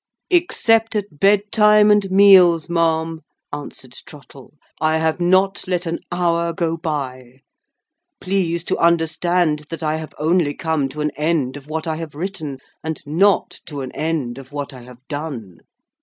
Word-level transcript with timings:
"Except 0.31 0.95
at 0.95 1.19
bed 1.19 1.41
time, 1.51 1.91
and 1.91 2.09
meals, 2.09 2.67
ma'am," 2.67 3.19
answered 3.53 3.91
Trottle, 4.07 4.55
"I 4.81 4.97
have 4.97 5.19
not 5.19 5.63
let 5.67 5.85
an 5.85 5.99
hour 6.11 6.53
go 6.53 6.75
by. 6.75 7.41
Please 8.19 8.63
to 8.63 8.79
understand 8.79 9.65
that 9.69 9.83
I 9.83 9.97
have 9.97 10.15
only 10.17 10.55
come 10.55 10.89
to 10.89 11.01
an 11.01 11.11
end 11.15 11.55
of 11.55 11.67
what 11.69 11.85
I 11.85 11.97
have 11.97 12.15
written, 12.15 12.57
and 12.83 12.99
not 13.05 13.51
to 13.67 13.81
an 13.81 13.91
end 13.91 14.39
of 14.39 14.51
what 14.51 14.73
I 14.73 14.81
have 14.81 15.07
done. 15.07 15.59